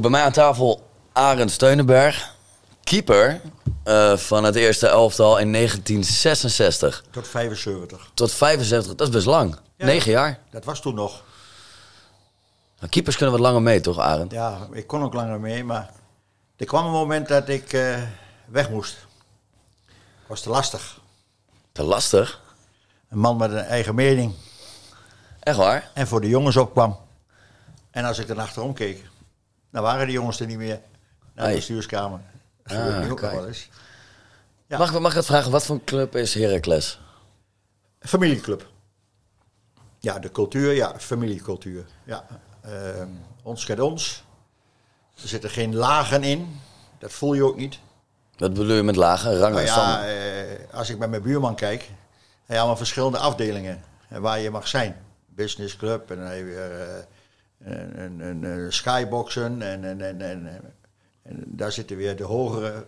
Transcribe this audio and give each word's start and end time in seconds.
Bij 0.00 0.10
mij 0.10 0.22
aan 0.22 0.32
tafel 0.32 0.88
Arend 1.12 1.50
Steunenberg, 1.50 2.34
keeper 2.84 3.40
eh, 3.84 4.16
van 4.16 4.44
het 4.44 4.54
eerste 4.54 4.86
elftal 4.86 5.38
in 5.38 5.52
1966 5.52 7.04
Tot 7.10 7.28
75. 7.28 8.10
tot 8.14 8.32
75. 8.32 8.94
Dat 8.94 9.08
is 9.08 9.14
best 9.14 9.26
lang. 9.26 9.56
Ja. 9.76 9.84
Negen 9.86 10.10
jaar. 10.10 10.38
Dat 10.50 10.64
was 10.64 10.80
toen 10.80 10.94
nog. 10.94 11.22
Nou, 12.78 12.90
keepers 12.90 13.16
kunnen 13.16 13.34
wat 13.34 13.44
langer 13.44 13.62
mee, 13.62 13.80
toch 13.80 13.98
Arend? 13.98 14.32
Ja, 14.32 14.68
ik 14.72 14.86
kon 14.86 15.02
ook 15.02 15.14
langer 15.14 15.40
mee, 15.40 15.64
maar 15.64 15.90
er 16.56 16.66
kwam 16.66 16.84
een 16.84 16.90
moment 16.92 17.28
dat 17.28 17.48
ik 17.48 17.72
eh, 17.72 18.02
weg 18.46 18.70
moest. 18.70 18.96
was 20.26 20.40
te 20.40 20.48
lastig. 20.50 20.98
Te 21.72 21.82
lastig. 21.82 22.40
Een 23.08 23.18
man 23.18 23.36
met 23.36 23.50
een 23.50 23.58
eigen 23.58 23.94
mening 23.94 24.34
Echt 25.40 25.56
waar? 25.56 25.90
en 25.94 26.06
voor 26.06 26.20
de 26.20 26.28
jongens 26.28 26.56
opkwam. 26.56 26.96
En 27.90 28.04
als 28.04 28.18
ik 28.18 28.26
dan 28.28 28.38
achterom 28.38 28.72
keek, 28.74 29.08
dan 29.70 29.82
waren 29.82 30.06
de 30.06 30.12
jongens 30.12 30.40
er 30.40 30.46
niet 30.46 30.58
meer. 30.58 30.80
Naar 31.34 31.48
de 31.48 31.54
bestuurskamer. 31.54 32.20
Dat 32.62 32.72
Ah, 32.76 32.78
gebeurt 32.84 32.96
nu 32.96 33.02
ook 33.02 33.08
nog 33.08 33.20
kijk. 33.20 33.32
wel 33.32 33.46
eens. 33.46 33.68
Ja. 34.66 34.78
Mag, 34.78 34.92
ik- 34.94 35.00
mag 35.00 35.10
ik 35.10 35.16
het 35.16 35.26
vragen, 35.26 35.50
wat 35.50 35.64
voor 35.66 35.74
een 35.74 35.84
club 35.84 36.16
is 36.16 36.34
Heracles? 36.34 37.00
Familieclub. 38.00 38.68
Ja, 39.98 40.18
de 40.18 40.30
cultuur, 40.30 40.72
ja, 40.72 40.94
familiecultuur. 40.98 41.84
Ja, 42.04 42.26
ehm, 42.60 43.08
ons 43.42 43.64
kent 43.64 43.80
ons. 43.80 44.24
Er 45.22 45.28
zitten 45.28 45.50
geen 45.50 45.74
lagen 45.74 46.22
in. 46.24 46.60
Dat 46.98 47.12
voel 47.12 47.34
je 47.34 47.44
ook 47.44 47.56
niet. 47.56 47.78
Wat 48.36 48.54
bedoel 48.54 48.74
je 48.76 48.82
met 48.82 48.96
lage 48.96 49.38
rangen? 49.38 49.64
Nou 49.64 49.66
ja, 49.66 50.06
eh, 50.08 50.74
als 50.74 50.90
ik 50.90 50.98
met 50.98 51.10
mijn 51.10 51.22
buurman 51.22 51.54
kijk, 51.54 51.80
hij 51.80 51.90
heeft 52.46 52.58
allemaal 52.58 52.76
verschillende 52.76 53.18
afdelingen 53.18 53.82
en 54.08 54.22
waar 54.22 54.38
je 54.38 54.50
mag 54.50 54.68
zijn. 54.68 54.96
Business 55.26 55.76
club 55.76 56.10
en 56.10 56.16
dan 56.16 56.26
heb 56.26 56.38
je 56.46 57.04
eh, 57.64 57.72
een, 57.72 58.00
een, 58.00 58.20
een, 58.20 58.42
een 58.44 58.72
skyboxen 58.72 59.62
en, 59.62 59.84
en, 59.84 60.00
en, 60.00 60.20
en, 60.22 60.46
en 61.22 61.42
daar 61.46 61.72
zitten 61.72 61.96
weer 61.96 62.16
de 62.16 62.24
hogere. 62.24 62.84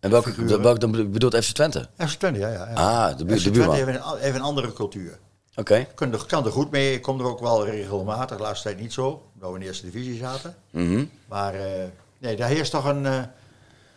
en 0.00 0.10
welke, 0.10 0.44
dan 0.78 0.90
bedoel- 0.90 1.08
bedoelt 1.10 1.36
FC 1.44 1.52
Twente? 1.54 1.88
FC 1.96 2.18
Twente, 2.18 2.38
ja, 2.38 2.48
ja. 2.48 2.68
ja. 2.68 2.74
Ah, 2.74 3.18
de, 3.18 3.24
bu- 3.24 3.36
FC 3.38 3.44
de 3.44 3.50
Twente 3.50 3.58
buurman. 3.70 3.74
heeft 3.74 3.88
een, 4.12 4.18
heeft 4.18 4.34
een 4.36 4.42
andere 4.42 4.72
cultuur. 4.72 5.18
Oké. 5.56 5.86
Kan 5.94 6.12
er, 6.12 6.26
kan 6.26 6.44
er 6.46 6.52
goed 6.52 6.70
mee, 6.70 6.94
ik 6.94 7.02
kom 7.02 7.20
er 7.20 7.26
ook 7.26 7.40
wel 7.40 7.64
regelmatig, 7.66 8.38
laatste 8.38 8.68
tijd 8.68 8.80
niet 8.80 8.92
zo, 8.92 9.22
omdat 9.34 9.48
we 9.48 9.54
in 9.54 9.60
de 9.60 9.66
eerste 9.66 9.84
divisie 9.90 10.16
zaten. 10.18 10.54
Mhm. 10.70 11.04
Maar 11.28 11.54
eh, 11.54 11.84
nee, 12.18 12.36
daar 12.36 12.48
heerst 12.48 12.70
toch 12.70 12.84
een. 12.84 13.06
eh, 13.06 13.12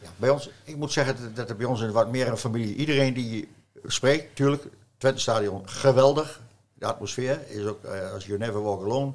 ja, 0.02 0.10
bij 0.18 0.30
ons, 0.30 0.50
ik 0.64 0.76
moet 0.76 0.92
zeggen 0.92 1.16
dat, 1.22 1.36
dat 1.36 1.50
er 1.50 1.56
bij 1.56 1.66
ons 1.66 1.86
wat 1.92 2.12
meer 2.12 2.28
een 2.28 2.38
familie. 2.38 2.76
Iedereen 2.76 3.14
die 3.14 3.48
spreekt, 3.86 4.36
tuurlijk, 4.36 4.64
Twente 4.98 5.20
Stadion, 5.22 5.70
geweldig. 5.70 6.42
De 6.74 6.86
atmosfeer 6.86 7.40
is 7.48 7.66
ook, 7.66 7.84
eh, 7.84 8.12
als 8.14 8.26
You 8.26 8.38
Never 8.40 8.64
Walk 8.64 8.82
Alone, 8.84 9.12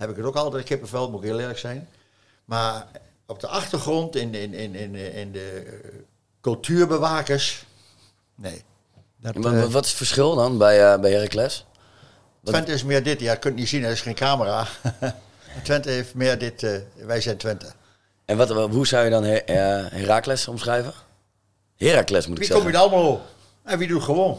heb 0.00 0.10
ik 0.10 0.16
het 0.16 0.24
ook 0.24 0.36
altijd 0.36 0.64
kippenvel, 0.64 1.10
moet 1.10 1.22
ik 1.22 1.28
heel 1.28 1.40
eerlijk 1.40 1.58
zijn. 1.58 1.88
Maar 2.44 2.86
op 3.26 3.40
de 3.40 3.46
achtergrond, 3.46 4.16
in, 4.16 4.34
in, 4.34 4.54
in, 4.54 4.74
in, 4.74 4.94
in 4.94 5.32
de 5.32 5.62
eh, 5.66 5.88
cultuurbewakers, 6.40 7.64
nee. 8.34 8.62
Dat, 9.20 9.34
eh, 9.36 9.42
wa- 9.42 9.68
wat 9.68 9.82
is 9.84 9.88
het 9.88 9.96
verschil 9.98 10.34
dan 10.34 10.58
bij, 10.58 10.92
eh 10.92 11.00
bij 11.00 11.10
Heracles? 11.12 11.66
Twente 12.44 12.72
is 12.72 12.84
meer 12.84 13.02
dit, 13.02 13.20
ja, 13.20 13.32
je 13.32 13.38
kunt 13.38 13.56
niet 13.56 13.68
zien, 13.68 13.84
er 13.84 13.90
is 13.90 14.00
geen 14.00 14.14
camera. 14.14 14.66
Twente 15.64 15.90
heeft 15.90 16.14
meer 16.14 16.38
dit, 16.38 16.62
eh, 16.62 16.76
wij 16.96 17.20
zijn 17.20 17.36
Twente. 17.36 17.72
En 18.24 18.36
wat, 18.36 18.48
wa- 18.48 18.68
hoe 18.68 18.86
zou 18.86 19.04
je 19.04 19.10
dan 19.10 19.24
Her 19.24 19.42
Heracles 19.94 20.48
omschrijven? 20.48 20.92
Heracles 21.76 22.26
moet 22.26 22.36
ik 22.38 22.42
Wie 22.42 22.52
kom 22.52 22.66
je 22.66 22.72
zeggen. 22.72 22.88
er 22.88 22.94
allemaal 22.94 23.12
op? 23.12 23.20
En 23.64 23.78
wie 23.78 23.88
doet 23.88 24.02
gewoon? 24.02 24.38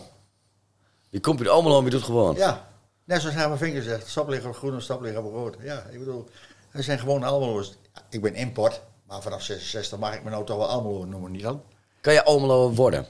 Je 1.09 1.19
komt 1.19 1.39
je 1.39 1.49
allemaal 1.49 1.77
om, 1.77 1.85
je 1.85 1.91
doet 1.91 2.03
gewoon. 2.03 2.35
Ja, 2.35 2.67
net 3.11 3.21
zoals 3.21 3.35
mijn 3.35 3.57
vinger 3.57 3.83
zegt, 3.83 4.07
stap 4.09 4.27
liggen 4.29 4.49
op 4.49 4.55
groen 4.55 4.73
en 4.73 4.81
stap 4.81 5.01
liggen 5.01 5.23
op 5.23 5.33
rood. 5.33 5.55
Ja, 5.63 5.83
ik 5.91 5.99
bedoel, 5.99 6.29
we 6.71 6.81
zijn 6.81 6.99
gewoon 6.99 7.23
allemaal. 7.23 7.63
Ik 8.09 8.21
ben 8.21 8.33
import, 8.35 8.81
maar 9.07 9.21
vanaf 9.21 9.41
66 9.41 9.99
mag 9.99 10.13
ik 10.15 10.23
nou 10.23 10.45
toch 10.45 10.57
wel 10.57 10.67
allemaal 10.67 11.03
noemen, 11.05 11.31
niet 11.31 11.41
dan? 11.41 11.61
Kan 12.01 12.13
je 12.13 12.23
Almelo 12.23 12.71
worden? 12.73 13.05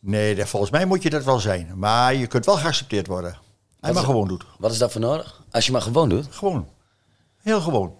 Nee, 0.00 0.34
dat- 0.34 0.48
volgens 0.48 0.70
mij 0.72 0.84
moet 0.84 1.02
je 1.02 1.10
dat 1.10 1.24
wel 1.24 1.38
zijn. 1.38 1.72
Maar 1.78 2.14
je 2.14 2.26
kunt 2.26 2.44
wel 2.46 2.56
geaccepteerd 2.56 3.06
worden. 3.06 3.38
Hij 3.80 3.92
maar 3.92 4.02
is- 4.02 4.08
gewoon 4.08 4.28
doet. 4.28 4.44
Wat 4.58 4.72
is 4.72 4.78
daarvoor 4.78 5.00
nodig? 5.00 5.42
Als 5.50 5.66
je 5.66 5.72
maar 5.72 5.82
gewoon 5.82 6.08
doet. 6.08 6.26
Gewoon. 6.30 6.68
Heel 7.42 7.60
gewoon. 7.60 7.94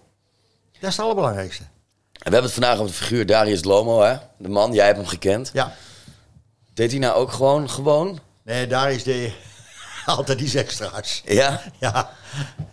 Dat 0.79 0.89
is 0.89 0.95
het 0.95 1.05
allerbelangrijkste. 1.05 1.63
En 1.63 1.69
we 2.13 2.23
hebben 2.23 2.43
het 2.43 2.51
vandaag 2.53 2.73
over 2.73 2.87
de 2.87 2.93
figuur 2.93 3.25
Darius 3.25 3.63
Lomo, 3.63 4.01
hè? 4.01 4.17
De 4.37 4.49
man, 4.49 4.73
jij 4.73 4.85
hebt 4.85 4.97
hem 4.97 5.07
gekend. 5.07 5.49
Ja. 5.53 5.75
Deed 6.73 6.91
hij 6.91 6.99
nou 6.99 7.15
ook 7.15 7.31
gewoon 7.31 7.69
gewoon? 7.69 8.19
Nee, 8.43 8.67
daar 8.67 8.91
is 8.91 9.03
de 9.03 9.33
altijd 10.17 10.41
iets 10.41 10.55
extra's. 10.55 11.21
Ja? 11.25 11.61
Ja, 11.79 12.09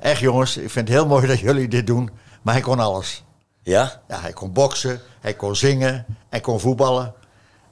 echt 0.01 0.21
jongens, 0.21 0.57
ik 0.57 0.71
vind 0.71 0.89
het 0.89 0.97
heel 0.97 1.07
mooi 1.07 1.27
dat 1.27 1.39
jullie 1.39 1.69
dit 1.69 1.87
doen. 1.87 2.11
Maar 2.43 2.55
hij 2.55 2.63
kon 2.63 2.81
alles. 2.81 3.25
Ja? 3.63 4.01
Ja, 4.09 4.21
hij 4.21 4.33
kon 4.33 4.53
boksen, 4.53 5.01
hij 5.21 5.35
kon 5.35 5.57
zingen, 5.57 6.07
hij 6.29 6.41
kon 6.41 6.61
voetballen. 6.61 7.15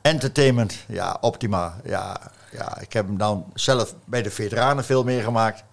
Entertainment, 0.03 0.75
ja, 0.89 1.17
optimaal. 1.21 1.73
Ja, 1.85 2.21
ja, 2.53 2.81
ik 2.81 2.93
heb 2.93 3.07
hem 3.07 3.19
dan 3.19 3.45
zelf 3.55 3.95
bij 4.05 4.23
de 4.23 4.31
veteranen 4.31 4.85
veel 4.85 5.05
meegemaakt. 5.05 5.65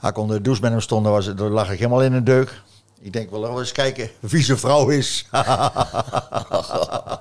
Als 0.00 0.10
ik 0.10 0.18
onder 0.18 0.36
de 0.36 0.42
douche 0.42 0.62
met 0.62 0.70
hem 0.70 0.80
stond, 0.80 1.04
dan, 1.04 1.12
was 1.12 1.26
lag 1.36 1.70
ik 1.70 1.78
helemaal 1.78 2.02
in 2.02 2.12
een 2.12 2.24
deuk. 2.24 2.62
Ik 3.00 3.12
denk 3.12 3.30
wel 3.30 3.58
eens 3.58 3.72
kijken 3.72 4.10
wie 4.20 4.42
zijn 4.42 4.58
vrouw 4.58 4.88
is. 4.88 5.26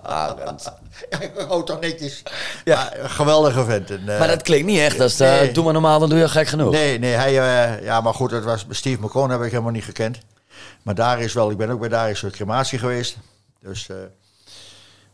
Arend. 0.03 0.71
ja, 1.09 1.63
toch 1.63 1.79
netjes. 1.79 2.23
Ja, 2.63 2.97
een 2.97 3.09
geweldige 3.09 3.65
vent. 3.65 3.89
En, 3.91 4.09
eh, 4.09 4.19
Maar 4.19 4.27
dat 4.27 4.41
klinkt 4.41 4.65
niet 4.65 4.79
echt. 4.79 4.99
als 4.99 5.17
Nee. 5.17 5.51
doe 5.51 5.63
maar 5.63 5.73
normaal, 5.73 5.99
dan 5.99 6.09
doe 6.09 6.19
je 6.19 6.29
gek 6.29 6.47
genoeg. 6.47 6.71
Nee, 6.71 6.99
nee, 6.99 7.13
hij, 7.13 7.29
eh, 7.29 7.83
ja, 7.83 8.01
maar 8.01 8.13
goed, 8.13 8.31
het 8.31 8.43
was, 8.43 8.65
Steve 8.69 9.01
McCone 9.01 9.33
heb 9.33 9.41
ik 9.41 9.51
helemaal 9.51 9.71
niet 9.71 9.83
gekend. 9.83 10.17
Maar 10.83 10.95
daar 10.95 11.19
is 11.21 11.33
wel, 11.33 11.49
ik 11.51 11.57
ben 11.57 11.69
ook 11.69 11.79
bij 11.79 11.89
daar 11.89 12.09
is 12.09 12.21
een 12.21 12.31
crematie 12.31 12.79
geweest. 12.79 13.17
Dus 13.59 13.89
eh, 13.89 13.95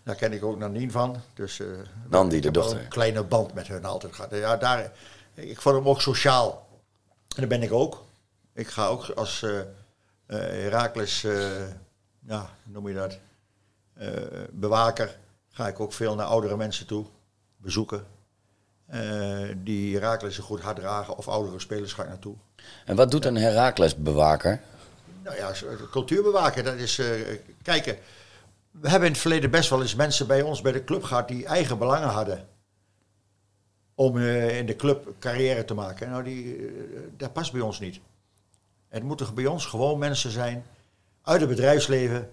daar 0.04 0.16
ken 0.16 0.34
ik 0.34 0.44
ook 0.44 0.58
Nandien 0.58 0.92
van. 0.92 1.22
Dus, 1.34 1.60
eh, 1.60 1.68
Nandi, 2.10 2.40
de 2.40 2.52
dochter. 2.52 2.80
een 2.80 2.88
kleine 2.88 3.24
band 3.24 3.54
met 3.54 3.68
hun 3.68 3.86
altijd 3.86 4.16
gehad. 4.16 4.32
Ja, 4.32 4.58
daar, 4.58 4.92
ik 5.34 5.62
vond 5.62 5.76
hem 5.76 5.88
ook 5.88 6.02
sociaal. 6.02 6.68
En 7.36 7.40
dat 7.42 7.50
ben 7.50 7.64
ik 7.64 7.72
ook. 7.72 8.04
Ik 8.54 8.68
ga 8.68 8.88
ook 8.88 9.10
als 9.16 9.46
eh, 10.26 10.38
Herakles, 10.40 11.24
eh, 11.24 11.68
ja, 12.28 12.50
noem 12.64 12.88
je 12.88 12.94
dat, 12.94 13.20
eh, 13.94 14.10
bewaker, 14.52 15.18
ga 15.50 15.68
ik 15.68 15.80
ook 15.80 15.94
veel 15.94 16.16
naar 16.16 16.26
oudere 16.26 16.58
mensen 16.58 16.88
toe, 16.88 17.06
bezoeken. 17.58 18.06
Die 19.58 19.94
Herakles 19.94 20.38
een 20.38 20.44
goed 20.44 20.62
hart 20.62 20.76
dragen 20.76 21.18
of 21.18 21.28
oudere 21.28 21.60
spelers 21.60 21.94
ga 21.94 22.04
ik 22.04 22.10
naartoe. 22.10 22.36
En 22.86 22.96
wat 22.96 23.12
doet 23.12 23.26
een 23.26 23.36
Heracles-bewaker? 23.36 24.62
Nou 25.24 25.36
ja, 25.36 25.52
cultuurbewaker, 25.92 26.64
dat 26.64 26.76
is, 26.76 27.02
kijken, 27.62 27.98
we 28.72 28.90
hebben 28.90 29.08
in 29.08 29.14
het 29.14 29.22
verleden 29.22 29.52
best 29.52 29.70
wel 29.70 29.82
eens 29.82 29.96
mensen 29.96 30.28
bij 30.28 30.42
ons 30.42 30.62
bij 30.62 30.72
de 30.72 30.84
club 30.84 31.04
gehad 31.04 31.28
die 31.28 31.46
eigen 31.46 31.78
belangen 31.78 32.10
hadden. 32.10 32.48
Om 33.96 34.18
in 34.18 34.66
de 34.66 34.76
club 34.76 35.14
carrière 35.20 35.66
te 35.66 35.74
maken. 35.74 36.10
Nou, 36.10 36.24
die, 36.24 36.72
dat 37.18 37.34
past 37.34 37.52
bij 37.52 37.62
ons 37.62 37.80
niet. 37.80 38.00
Het 38.94 39.04
moeten 39.04 39.34
bij 39.34 39.46
ons 39.46 39.66
gewoon 39.66 40.00
mensen 40.00 40.32
zijn 40.32 40.66
uit 41.22 41.40
het 41.40 41.50
bedrijfsleven 41.50 42.30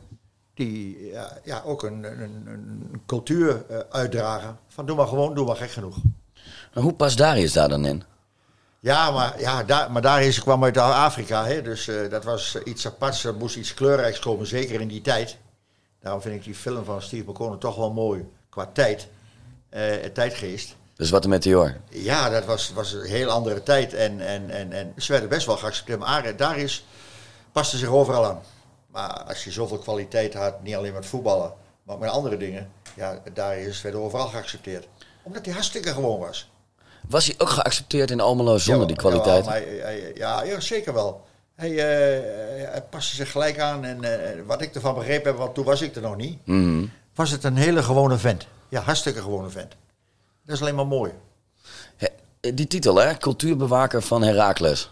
die 0.55 1.07
ja, 1.07 1.39
ja, 1.45 1.63
ook 1.65 1.83
een, 1.83 2.05
een, 2.05 2.47
een 2.47 3.03
cultuur 3.07 3.65
eh, 3.69 3.79
uitdragen. 3.91 4.59
Van 4.69 4.87
doe 4.87 4.97
maar 4.97 5.07
gewoon, 5.07 5.35
doe 5.35 5.47
maar 5.47 5.57
gek 5.57 5.71
genoeg. 5.71 5.97
En 6.73 6.83
hoe 6.83 6.95
past 6.95 7.19
Darius 7.19 7.53
daar 7.53 7.69
dan 7.69 7.85
in? 7.85 8.03
Ja, 8.81 9.11
maar, 9.11 9.41
ja, 9.41 9.65
daar, 9.65 9.93
maar 9.93 10.03
daar 10.03 10.23
is, 10.23 10.37
ik 10.37 10.43
kwam 10.43 10.65
uit 10.65 10.77
Afrika, 10.77 11.45
hè, 11.45 11.63
dus 11.63 11.89
eh, 11.89 12.11
dat 12.11 12.25
was 12.25 12.59
iets 12.65 12.87
aparts. 12.87 13.25
Er 13.25 13.35
moest 13.35 13.57
iets 13.57 13.75
kleurrijks 13.75 14.19
komen, 14.19 14.47
zeker 14.47 14.81
in 14.81 14.89
die 14.89 15.03
tijd. 15.03 15.37
Daarom 16.01 16.21
vind 16.21 16.35
ik 16.35 16.45
die 16.45 16.55
film 16.55 16.85
van 16.85 17.03
Steve 17.03 17.31
McCone 17.31 17.59
toch 17.59 17.77
wel 17.77 17.93
mooi 17.93 18.29
qua 18.49 18.71
tijd, 18.73 19.09
eh, 19.69 19.93
tijdgeest. 20.13 20.77
Dus 21.01 21.11
wat 21.11 21.25
een 21.25 21.31
meteor. 21.31 21.77
Ja, 21.89 22.29
dat 22.31 22.45
was, 22.45 22.73
was 22.75 22.93
een 22.93 23.05
heel 23.05 23.31
andere 23.31 23.63
tijd 23.63 23.95
en, 23.95 24.21
en, 24.21 24.51
en, 24.51 24.73
en 24.73 24.93
ze 24.97 25.13
werden 25.13 25.29
best 25.31 25.47
wel 25.47 25.57
geaccepteerd. 25.57 25.99
Maar 25.99 26.37
daar 26.37 26.59
is, 26.59 26.85
paste 27.53 27.77
zich 27.77 27.89
overal 27.89 28.25
aan. 28.25 28.41
Maar 28.87 29.23
als 29.29 29.45
je 29.45 29.51
zoveel 29.51 29.79
kwaliteit 29.79 30.35
had, 30.35 30.63
niet 30.63 30.75
alleen 30.75 30.93
met 30.93 31.07
voetballen, 31.07 31.53
maar 31.83 31.95
ook 31.95 32.01
met 32.01 32.11
andere 32.11 32.37
dingen, 32.37 32.71
ja, 32.97 33.19
daar 33.33 33.59
is 33.59 33.83
werd 33.83 33.95
overal 33.95 34.27
geaccepteerd. 34.27 34.87
Omdat 35.23 35.45
hij 35.45 35.55
hartstikke 35.55 35.93
gewoon 35.93 36.19
was. 36.19 36.51
Was 37.09 37.27
hij 37.27 37.35
ook 37.39 37.49
geaccepteerd 37.51 38.11
in 38.11 38.21
Almelo 38.21 38.59
zonder 38.59 38.87
die 38.87 38.97
kwaliteit? 38.97 39.45
maar 39.45 39.55
hij- 39.55 40.13
ja, 40.15 40.43
ja, 40.43 40.61
zeker 40.61 40.93
wel. 40.95 41.25
Hij, 41.55 41.71
eh, 41.71 42.71
hij 42.73 42.83
paste 42.91 43.15
zich 43.15 43.31
gelijk 43.31 43.59
aan 43.59 43.85
en 43.85 44.05
eh, 44.05 44.41
wat 44.47 44.61
ik 44.63 44.75
ervan 44.75 44.95
begrepen 44.95 45.27
heb, 45.31 45.37
want 45.39 45.55
toen 45.55 45.65
was 45.65 45.81
ik 45.81 45.95
er 45.97 46.03
nog 46.03 46.17
niet, 46.17 46.47
Mhm. 46.47 46.85
was 47.15 47.31
het 47.31 47.45
een 47.45 47.57
hele 47.57 47.83
gewone 47.83 48.19
vent. 48.19 48.47
Ja, 48.69 48.81
hartstikke 48.81 49.21
gewone 49.23 49.49
vent. 49.49 49.75
Dat 50.51 50.59
is 50.59 50.65
alleen 50.65 50.75
maar 50.75 50.87
mooi. 50.87 51.13
Die 52.41 52.67
titel, 52.67 52.97
hè? 52.97 53.17
Cultuurbewaker 53.17 54.03
van 54.03 54.23
Heracles. 54.23 54.91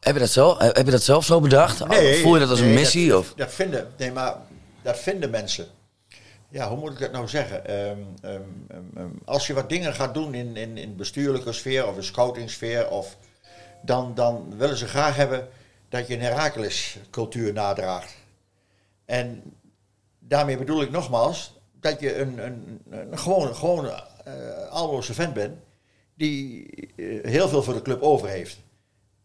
Heb 0.00 0.14
je 0.14 0.20
dat, 0.20 0.30
zo, 0.30 0.58
heb 0.58 0.84
je 0.84 0.90
dat 0.90 1.02
zelf 1.02 1.24
zo 1.24 1.40
bedacht? 1.40 1.76
Voel 2.22 2.34
je 2.34 2.40
dat 2.40 2.50
als 2.50 2.60
een 2.60 2.66
nee, 2.66 2.74
missie? 2.74 3.08
Dat, 3.08 3.18
of? 3.18 3.32
dat 3.36 3.52
vinden, 3.52 3.92
nee, 3.96 4.12
maar 4.12 4.36
dat 4.82 4.98
vinden 4.98 5.30
mensen. 5.30 5.66
Ja, 6.48 6.68
hoe 6.68 6.78
moet 6.78 6.92
ik 6.92 6.98
dat 6.98 7.12
nou 7.12 7.28
zeggen? 7.28 7.66
Ehm, 7.66 7.98
ehm, 8.22 8.42
ehm, 8.96 9.08
als 9.24 9.46
je 9.46 9.54
wat 9.54 9.68
dingen 9.68 9.94
gaat 9.94 10.14
doen 10.14 10.34
in, 10.34 10.56
in, 10.56 10.76
in 10.76 10.96
bestuurlijke 10.96 11.52
sfeer 11.52 11.86
of 11.86 11.96
in 11.96 12.04
scouting 12.04 12.50
sfeer, 12.50 12.88
of, 12.88 13.16
dan, 13.82 14.14
dan 14.14 14.54
willen 14.56 14.76
ze 14.76 14.86
graag 14.86 15.16
hebben 15.16 15.48
dat 15.88 16.06
je 16.06 16.14
een 16.14 16.20
Herakles 16.20 16.98
cultuur 17.10 17.52
nadraagt. 17.52 18.14
En 19.04 19.42
daarmee 20.18 20.58
bedoel 20.58 20.82
ik 20.82 20.90
nogmaals 20.90 21.59
dat 21.80 22.00
je 22.00 22.18
een, 22.18 22.44
een, 22.44 22.82
een 22.90 23.18
gewone, 23.18 23.54
gewone 23.54 24.04
uh, 24.26 24.68
Almeloze 24.68 25.14
vent 25.14 25.34
bent 25.34 25.58
die 26.14 26.66
uh, 26.96 27.24
heel 27.24 27.48
veel 27.48 27.62
voor 27.62 27.74
de 27.74 27.82
club 27.82 28.02
over 28.02 28.28
heeft. 28.28 28.58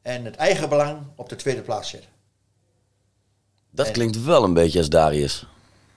En 0.02 0.26
het 0.26 0.36
eigen 0.36 0.70
belang 0.70 1.00
op 1.16 1.30
de 1.30 1.36
tweede 1.36 1.62
plaats 1.62 1.90
zet. 1.90 2.08
Dat 3.72 3.92
klinkt 3.92 4.24
wel 4.24 4.44
een 4.44 4.54
beetje 4.54 4.80
als 4.80 4.90
Darius. 4.90 5.46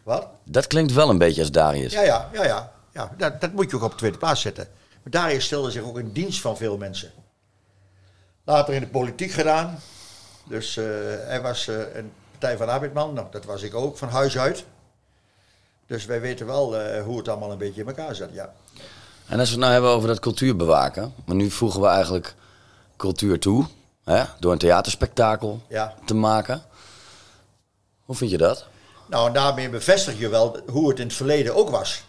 Wat? 0.02 0.28
Dat 0.44 0.66
klinkt 0.66 0.92
wel 0.92 1.08
een 1.08 1.18
beetje 1.18 1.40
als 1.40 1.50
Darius. 1.50 1.92
Ja, 1.92 2.02
ja, 2.02 2.30
ja, 2.32 2.44
ja. 2.44 2.72
ja 2.92 3.14
dat, 3.16 3.40
dat 3.40 3.52
moet 3.52 3.70
je 3.70 3.76
ook 3.76 3.82
op 3.82 3.90
de 3.90 3.96
tweede 3.96 4.18
plaats 4.18 4.40
zetten. 4.40 4.68
Maar 5.02 5.12
Darius 5.12 5.44
stelde 5.44 5.70
zich 5.70 5.82
ook 5.82 5.98
in 5.98 6.12
dienst 6.12 6.40
van 6.40 6.56
veel 6.56 6.76
mensen. 6.76 7.10
Later 8.44 8.74
in 8.74 8.80
de 8.80 8.86
politiek 8.86 9.30
gedaan. 9.30 9.78
Dus 10.44 10.76
uh, 10.76 10.84
hij 11.26 11.40
was 11.42 11.66
een 11.66 12.12
Partij 12.30 12.56
van 12.56 12.68
Arbeidman. 12.68 13.14
Nou, 13.14 13.26
dat 13.30 13.44
was 13.44 13.62
ik 13.62 13.74
ook, 13.74 13.98
van 13.98 14.08
huis 14.08 14.38
uit. 14.38 14.64
Dus 15.88 16.04
wij 16.04 16.20
weten 16.20 16.46
wel 16.46 16.80
uh, 16.80 17.02
hoe 17.02 17.18
het 17.18 17.28
allemaal 17.28 17.52
een 17.52 17.58
beetje 17.58 17.80
in 17.80 17.86
elkaar 17.86 18.14
zat, 18.14 18.28
ja. 18.32 18.52
En 19.26 19.38
als 19.38 19.48
we 19.48 19.54
het 19.54 19.60
nou 19.60 19.72
hebben 19.72 19.90
over 19.90 20.08
dat 20.08 20.18
cultuur 20.18 20.56
bewaken. 20.56 21.14
Maar 21.24 21.36
nu 21.36 21.50
voegen 21.50 21.80
we 21.80 21.86
eigenlijk 21.86 22.34
cultuur 22.96 23.38
toe. 23.38 23.66
Hè, 24.04 24.24
door 24.40 24.52
een 24.52 24.58
theaterspektakel 24.58 25.62
ja. 25.68 25.94
te 26.04 26.14
maken. 26.14 26.62
Hoe 28.04 28.16
vind 28.16 28.30
je 28.30 28.38
dat? 28.38 28.66
Nou, 29.06 29.26
en 29.26 29.32
daarmee 29.32 29.68
bevestig 29.68 30.18
je 30.18 30.28
wel 30.28 30.60
hoe 30.70 30.88
het 30.88 30.98
in 30.98 31.06
het 31.06 31.16
verleden 31.16 31.54
ook 31.54 31.70
was. 31.70 32.04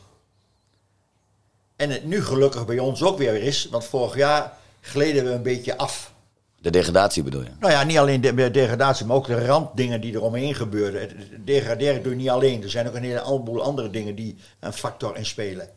En 1.76 1.90
het 1.90 2.04
nu 2.04 2.24
gelukkig 2.24 2.66
bij 2.66 2.80
ons 2.80 3.04
ook 3.04 3.18
weer 3.18 3.44
is, 3.44 3.68
want 3.72 3.86
vorig 3.86 4.16
jaar 4.16 4.58
gleden 4.82 5.24
we 5.24 5.32
een 5.32 5.44
beetje 5.44 5.78
af. 5.78 6.14
De 6.62 6.70
degradatie 6.70 7.24
bedoel 7.24 7.42
je? 7.42 7.50
Nou 7.60 7.72
ja, 7.72 7.84
niet 7.84 7.98
alleen 7.98 8.22
de 8.22 8.52
degradatie, 8.52 9.06
maar 9.06 9.16
ook 9.16 9.28
de 9.28 9.46
randdingen 9.46 10.02
die 10.02 10.14
eromheen 10.14 10.56
gebeurden. 10.56 11.02
Het 11.02 11.46
degraderen 11.46 12.04
doe 12.04 12.12
je 12.12 12.18
niet 12.18 12.30
alleen. 12.30 12.64
Er 12.64 12.70
zijn 12.70 12.88
ook 12.88 12.96
een 12.96 13.04
heleboel 13.04 13.64
andere 13.64 13.90
dingen 13.90 14.16
die 14.16 14.38
een 14.60 14.74
factor 14.74 15.18
in 15.18 15.26
spelen. 15.26 15.70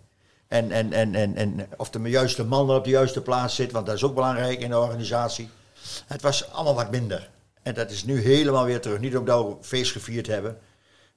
En, 0.49 0.71
en, 0.71 0.93
en, 0.93 1.15
en, 1.15 1.37
en 1.37 1.67
of 1.77 1.91
de 1.91 2.01
juiste 2.01 2.45
man 2.45 2.71
op 2.71 2.85
de 2.85 2.91
juiste 2.91 3.23
plaats 3.23 3.55
zit, 3.55 3.73
want 3.73 3.87
dat 3.87 3.95
is 3.95 4.05
ook 4.05 4.15
belangrijk 4.15 4.61
in 4.61 4.71
de 4.71 4.79
organisatie. 4.79 5.49
Het 6.07 6.23
was 6.23 6.53
allemaal 6.53 6.75
wat 6.75 6.91
minder. 6.91 7.31
En 7.63 7.75
dat 7.75 7.91
is 7.91 8.05
nu 8.05 8.21
helemaal 8.21 8.65
weer 8.65 8.81
terug. 8.81 9.01
Niet 9.01 9.17
omdat 9.17 9.47
we 9.47 9.55
feest 9.61 9.93
gevierd 9.93 10.27
hebben. 10.27 10.59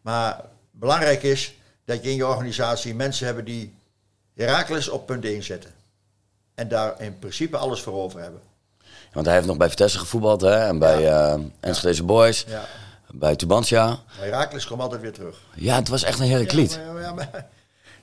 Maar 0.01 0.45
belangrijk 0.71 1.23
is 1.23 1.55
dat 1.85 2.03
je 2.03 2.09
in 2.09 2.15
je 2.15 2.27
organisatie 2.27 2.95
mensen 2.95 3.25
hebben 3.25 3.45
die 3.45 3.75
Herakles 4.35 4.89
op 4.89 5.05
punt 5.05 5.25
1 5.25 5.43
zetten. 5.43 5.71
En 6.55 6.67
daar 6.67 7.01
in 7.01 7.19
principe 7.19 7.57
alles 7.57 7.81
voor 7.81 7.93
over 7.93 8.19
hebben. 8.19 8.41
Want 9.15 9.27
hij 9.27 9.35
heeft 9.35 9.47
nog 9.47 9.57
bij 9.57 9.69
Vitesse 9.69 9.99
gevoetbald 9.99 10.41
hè? 10.41 10.67
en 10.67 10.79
bij 10.79 11.01
ja. 11.01 11.39
Enschedeze 11.59 12.03
Boys, 12.03 12.45
ja. 12.47 12.65
bij 13.11 13.35
Tubantia. 13.35 13.99
Herakles 14.07 14.67
komt 14.67 14.81
altijd 14.81 15.01
weer 15.01 15.13
terug. 15.13 15.37
Ja, 15.53 15.75
het 15.75 15.87
was 15.87 16.03
echt 16.03 16.19
een 16.19 16.27
Herakliet. 16.27 16.79
Ja, 16.85 16.91
maar, 16.91 17.01
ja, 17.01 17.13
maar, 17.13 17.45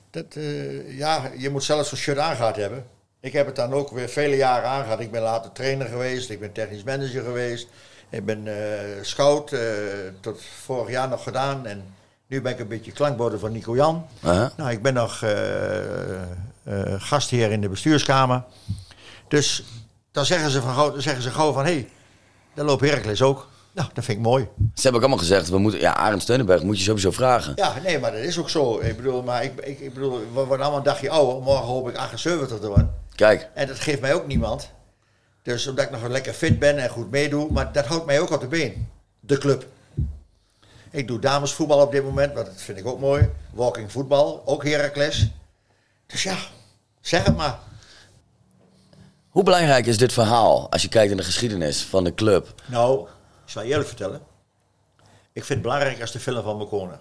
dat, 0.09 0.35
uh, 0.35 0.97
ja, 0.97 1.31
je 1.37 1.49
moet 1.49 1.63
zelfs 1.63 1.89
zo'n 1.89 1.97
shirt 1.97 2.17
aangehad 2.17 2.55
hebben. 2.55 2.85
Ik 3.19 3.33
heb 3.33 3.45
het 3.45 3.55
dan 3.55 3.73
ook 3.73 3.91
weer 3.91 4.09
vele 4.09 4.35
jaren 4.35 4.69
aangehad. 4.69 4.99
Ik 4.99 5.11
ben 5.11 5.21
later 5.21 5.51
trainer 5.51 5.87
geweest, 5.87 6.29
ik 6.29 6.39
ben 6.39 6.51
technisch 6.51 6.83
manager 6.83 7.23
geweest. 7.23 7.67
Ik 8.09 8.25
ben 8.25 8.45
uh, 8.45 8.55
scout, 9.01 9.51
uh, 9.51 9.59
tot 10.19 10.41
vorig 10.63 10.89
jaar 10.89 11.07
nog 11.07 11.23
gedaan. 11.23 11.65
En 11.65 11.83
nu 12.27 12.41
ben 12.41 12.51
ik 12.51 12.59
een 12.59 12.67
beetje 12.67 12.91
klankborden 12.91 13.39
van 13.39 13.51
Nico 13.51 13.75
Jan. 13.75 14.05
-huh. 14.19 14.45
Nou, 14.57 14.71
ik 14.71 14.81
ben 14.81 14.93
nog 14.93 15.23
gastheer 16.97 17.51
in 17.51 17.61
de 17.61 17.69
bestuurskamer. 17.69 18.43
Dus 19.27 19.63
dan 20.13 20.25
zeggen 20.25 20.49
ze, 20.49 20.61
van, 20.61 20.75
dan 20.75 21.01
zeggen 21.01 21.23
ze 21.23 21.31
gauw 21.31 21.53
van... 21.53 21.65
hé, 21.65 21.71
hey, 21.71 21.89
daar 22.53 22.65
loopt 22.65 22.81
Heracles 22.81 23.21
ook. 23.21 23.47
Nou, 23.71 23.89
dat 23.93 24.03
vind 24.03 24.17
ik 24.17 24.23
mooi. 24.23 24.47
Ze 24.57 24.81
hebben 24.81 24.93
ook 24.93 25.07
allemaal 25.07 25.17
gezegd, 25.17 25.49
we 25.49 25.57
moeten, 25.57 25.79
ja, 25.79 25.95
Arend 25.95 26.21
Steunenberg 26.21 26.63
moet 26.63 26.77
je 26.77 26.83
sowieso 26.83 27.11
vragen. 27.11 27.53
Ja, 27.55 27.73
nee, 27.83 27.99
maar 27.99 28.11
dat 28.11 28.19
is 28.19 28.37
ook 28.37 28.49
zo. 28.49 28.79
Ik 28.79 28.95
bedoel, 28.95 29.21
maar 29.23 29.43
ik, 29.43 29.59
ik, 29.59 29.79
ik 29.79 29.93
bedoel, 29.93 30.19
we 30.19 30.25
worden 30.45 30.59
allemaal 30.59 30.77
een 30.77 30.83
dagje 30.83 31.09
ouder. 31.09 31.41
Morgen 31.43 31.65
hoop 31.65 31.89
ik 31.89 31.95
78 31.95 32.59
te 32.59 32.67
worden. 32.67 32.95
Kijk. 33.15 33.49
En 33.53 33.67
dat 33.67 33.79
geeft 33.79 34.01
mij 34.01 34.13
ook 34.13 34.27
niemand. 34.27 34.69
Dus 35.41 35.67
omdat 35.67 35.85
ik 35.85 35.91
nog 35.91 36.07
lekker 36.07 36.33
fit 36.33 36.59
ben 36.59 36.77
en 36.77 36.89
goed 36.89 37.11
meedoe, 37.11 37.51
maar 37.51 37.71
dat 37.71 37.85
houdt 37.85 38.05
mij 38.05 38.19
ook 38.19 38.31
op 38.31 38.41
de 38.41 38.47
been. 38.47 38.87
De 39.19 39.37
club. 39.37 39.67
Ik 40.91 41.07
doe 41.07 41.19
damesvoetbal 41.19 41.81
op 41.81 41.91
dit 41.91 42.03
moment, 42.03 42.33
want 42.33 42.45
dat 42.45 42.61
vind 42.61 42.77
ik 42.77 42.85
ook 42.85 42.99
mooi. 42.99 43.29
Walking 43.53 43.91
voetbal, 43.91 44.41
ook 44.45 44.63
Heracles. 44.63 45.27
Dus 46.05 46.23
ja, 46.23 46.37
zeg 47.01 47.23
het 47.23 47.37
maar. 47.37 47.59
Hoe 49.33 49.43
belangrijk 49.43 49.85
is 49.85 49.97
dit 49.97 50.13
verhaal 50.13 50.71
als 50.71 50.81
je 50.81 50.87
kijkt 50.87 51.11
in 51.11 51.17
de 51.17 51.23
geschiedenis 51.23 51.83
van 51.83 52.03
de 52.03 52.13
club? 52.13 52.61
Nou, 52.65 53.07
ik 53.45 53.49
zal 53.49 53.63
je 53.63 53.69
eerlijk 53.69 53.87
vertellen. 53.87 54.21
Ik 55.31 55.43
vind 55.43 55.47
het 55.47 55.61
belangrijk 55.61 56.01
als 56.01 56.11
de 56.11 56.19
film 56.19 56.43
van 56.43 56.57
Mekone. 56.57 56.99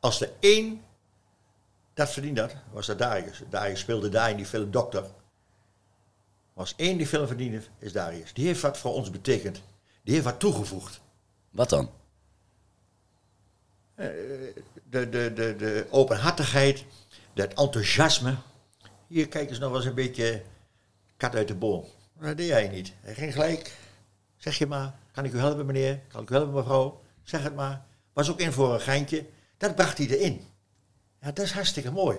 Als 0.00 0.20
er 0.20 0.30
één 0.40 0.82
dat 1.94 2.10
verdient 2.10 2.36
dat, 2.36 2.54
was 2.70 2.86
dat 2.86 2.98
Darius. 2.98 3.42
Darius 3.50 3.80
speelde 3.80 4.08
daar 4.08 4.30
in 4.30 4.36
die 4.36 4.46
film 4.46 4.70
Dokter. 4.70 5.04
Als 6.54 6.74
één 6.76 6.96
die 6.96 7.06
film 7.06 7.26
verdiende, 7.26 7.62
is 7.78 7.92
Darius. 7.92 8.32
Die 8.32 8.46
heeft 8.46 8.60
wat 8.60 8.78
voor 8.78 8.92
ons 8.92 9.10
betekend. 9.10 9.62
Die 10.02 10.14
heeft 10.14 10.26
wat 10.26 10.40
toegevoegd. 10.40 11.00
Wat 11.50 11.68
dan? 11.68 11.90
Uh, 13.96 14.06
de, 14.90 15.08
de, 15.08 15.32
de, 15.34 15.56
de 15.56 15.86
openhartigheid, 15.90 16.84
dat 17.34 17.54
enthousiasme. 17.54 18.36
Hier 19.12 19.28
kijk 19.28 19.48
eens 19.48 19.58
nog 19.58 19.74
eens 19.74 19.84
een 19.84 19.94
beetje 19.94 20.42
kat 21.16 21.34
uit 21.34 21.48
de 21.48 21.54
boom. 21.54 21.84
Dat 22.20 22.36
deed 22.36 22.50
hij 22.50 22.68
niet. 22.68 22.92
Hij 23.00 23.14
ging 23.14 23.32
gelijk. 23.32 23.72
Zeg 24.36 24.58
je 24.58 24.66
maar, 24.66 24.94
kan 25.12 25.24
ik 25.24 25.32
u 25.32 25.38
helpen 25.38 25.66
meneer? 25.66 26.00
Kan 26.08 26.22
ik 26.22 26.30
u 26.30 26.34
helpen 26.34 26.54
mevrouw? 26.54 27.00
Zeg 27.22 27.42
het 27.42 27.54
maar. 27.54 27.84
Was 28.12 28.30
ook 28.30 28.40
in 28.40 28.52
voor 28.52 28.74
een 28.74 28.80
geintje. 28.80 29.26
Dat 29.56 29.74
bracht 29.74 29.98
hij 29.98 30.06
erin. 30.06 30.40
Ja, 31.20 31.32
dat 31.32 31.44
is 31.44 31.52
hartstikke 31.52 31.90
mooi. 31.90 32.18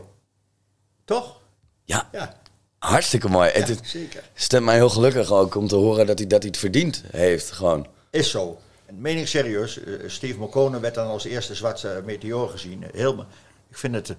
Toch? 1.05 1.41
Ja. 1.83 2.09
Ja. 2.11 2.39
Hartstikke 2.77 3.29
mooi. 3.29 3.51
Ja, 3.51 3.59
het 3.59 3.79
zeker. 3.83 4.23
stemt 4.33 4.65
mij 4.65 4.75
heel 4.75 4.89
gelukkig 4.89 5.31
ook 5.31 5.55
om 5.55 5.67
te 5.67 5.75
horen 5.75 6.05
dat 6.05 6.19
hij, 6.19 6.27
dat 6.27 6.41
hij 6.41 6.47
het 6.47 6.59
verdiend 6.59 7.03
heeft. 7.11 7.51
Gewoon. 7.51 7.87
Is 8.09 8.31
zo. 8.31 8.59
En 8.85 9.01
meen 9.01 9.17
ik 9.17 9.27
serieus. 9.27 9.77
Uh, 9.77 10.09
Steve 10.09 10.39
McCone 10.39 10.79
werd 10.79 10.95
dan 10.95 11.07
als 11.07 11.25
eerste 11.25 11.55
zwarte 11.55 12.01
meteor 12.05 12.49
gezien. 12.49 12.83
Heel, 12.91 13.25
ik 13.69 13.77
vind 13.77 13.95
het 13.95 14.09
uh, 14.09 14.15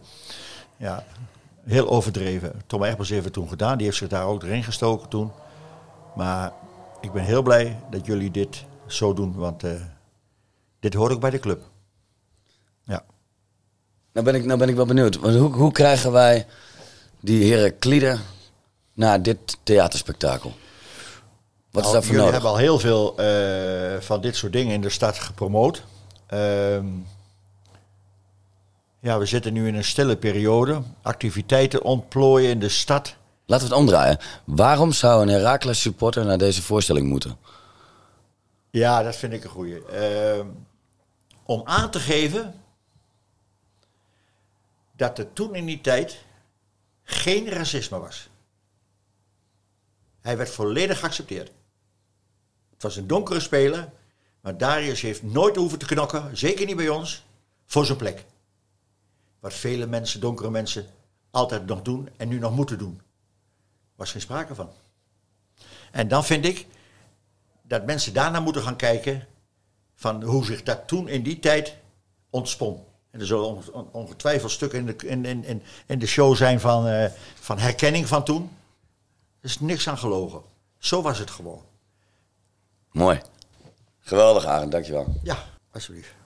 ja, 0.77 1.05
heel 1.65 1.89
overdreven. 1.89 2.63
Tom 2.67 2.85
Egbers 2.85 3.09
heeft 3.09 3.25
het 3.25 3.33
toen 3.33 3.49
gedaan. 3.49 3.77
Die 3.77 3.87
heeft 3.87 3.99
zich 3.99 4.09
daar 4.09 4.27
ook 4.27 4.43
erin 4.43 4.65
gestoken 4.65 5.09
toen. 5.09 5.33
Maar 6.15 6.53
ik 7.01 7.13
ben 7.13 7.25
heel 7.25 7.43
blij 7.43 7.81
dat 7.91 8.07
jullie 8.07 8.31
dit 8.31 8.65
zo 8.87 9.13
doen. 9.13 9.35
Want 9.35 9.65
uh, 9.65 9.73
dit 10.81 10.95
hoort 10.95 11.13
ook 11.13 11.21
bij 11.21 11.31
de 11.31 11.39
club. 11.39 11.63
Ja. 12.85 13.05
Nou 14.13 14.27
ben 14.27 14.35
ik, 14.35 14.44
nou 14.44 14.59
ben 14.59 14.69
ik 14.69 14.77
wel 14.77 14.87
benieuwd. 14.87 15.17
Want 15.17 15.37
hoe, 15.37 15.53
hoe 15.53 15.73
krijgen 15.73 16.13
wij 16.13 16.47
die 17.21 17.53
Herakliden 17.53 18.21
naar 18.93 19.23
dit 19.23 19.59
theaterspektakel? 19.63 20.53
Wat 21.71 21.83
nou, 21.83 21.87
is 21.87 21.93
daarvoor 21.93 22.03
jullie 22.03 22.17
nodig? 22.17 22.33
hebben 22.33 22.51
al 22.51 22.56
heel 22.56 22.79
veel 22.79 23.21
uh, 23.21 24.01
van 24.01 24.21
dit 24.21 24.37
soort 24.37 24.53
dingen 24.53 24.75
in 24.75 24.81
de 24.81 24.89
stad 24.89 25.19
gepromoot. 25.19 25.83
Uh, 26.35 26.79
ja, 29.05 29.19
we 29.19 29.27
zitten 29.27 29.53
nu 29.53 29.67
in 29.67 29.75
een 29.75 29.84
stille 29.84 30.17
periode. 30.17 30.82
Activiteiten 31.03 31.82
ontplooien 31.82 32.51
in 32.51 32.58
de 32.58 32.69
stad. 32.69 33.17
Laten 33.46 33.69
we 33.69 33.73
het 33.73 33.82
omdraaien. 33.82 34.19
Waarom 34.44 34.93
zou 34.93 35.23
een 35.23 35.29
Heracles 35.29 35.81
supporter 35.81 36.25
naar 36.25 36.39
deze 36.39 36.63
voorstelling 36.63 37.08
moeten? 37.08 37.37
Ja, 38.70 39.03
dat 39.03 39.17
vind 39.17 39.32
ik 39.32 39.44
een 39.44 39.51
goeie. 39.51 39.82
Uh, 39.93 40.44
om 41.43 41.63
aan 41.65 41.91
te 41.91 42.01
geven 42.01 42.55
dat 44.96 45.19
er 45.19 45.32
toen 45.32 45.55
in 45.55 45.67
die 45.67 45.81
tijd 45.81 46.25
geen 47.03 47.49
racisme 47.49 47.99
was. 47.99 48.29
Hij 50.20 50.37
werd 50.37 50.51
volledig 50.51 50.99
geaccepteerd. 50.99 51.51
Het 52.70 52.82
was 52.82 52.96
een 52.96 53.06
donkere 53.06 53.41
speler, 53.41 53.89
maar 54.41 54.56
Darius 54.56 55.01
heeft 55.01 55.23
nooit 55.23 55.56
hoeven 55.56 55.79
te 55.79 55.87
knokken, 55.87 56.37
zeker 56.37 56.67
niet 56.67 56.77
bij 56.77 56.89
ons, 56.89 57.25
voor 57.67 57.87
zijn 57.87 57.99
plek. 57.99 58.25
Wat 59.44 59.55
vele 59.55 59.86
mensen, 59.86 60.20
donkere 60.20 60.51
mensen, 60.51 60.86
altijd 61.31 61.67
nog 61.67 61.82
doen 61.82 62.08
en 62.17 62.29
nu 62.29 62.39
nog 62.39 62.55
moeten 62.55 62.79
doen. 62.79 63.01
Was 63.94 64.10
geen 64.10 64.20
sprake 64.20 64.55
van. 64.55 64.70
En 65.91 66.08
dan 66.08 66.24
vind 66.24 66.44
ik 66.44 66.67
dat 67.63 67.86
mensen 67.86 68.13
daarna 68.13 68.41
moeten 68.41 68.63
gaan 68.63 68.77
kijken 68.77 69.27
van 69.94 70.22
hoe 70.22 70.44
zich 70.44 70.63
dat 70.63 70.89
toen 70.89 71.08
in 71.08 71.22
die 71.22 71.39
tijd 71.39 71.77
ontspon. 72.31 72.84
En 73.10 73.20
er 73.20 73.27
zullen 73.27 73.63
ongetwijfeld 73.93 74.51
stukken 74.51 74.79
in 74.79 74.86
de, 74.86 75.06
in, 75.06 75.44
in, 75.44 75.63
in 75.86 75.98
de 75.98 76.06
show 76.06 76.36
zijn 76.36 76.60
van, 76.60 76.89
uh, 76.89 77.06
van 77.34 77.58
herkenning 77.58 78.06
van 78.06 78.24
toen. 78.24 78.51
Er 79.41 79.48
is 79.48 79.60
niks 79.60 79.89
aan 79.89 79.98
gelogen. 79.98 80.43
Zo 80.79 81.03
was 81.03 81.19
het 81.19 81.31
gewoon. 81.31 81.65
Mooi. 82.91 83.20
Geweldig, 84.01 84.44
Arend. 84.44 84.72
Dankjewel. 84.72 85.20
Ja, 85.22 85.44
alsjeblieft. 85.72 86.15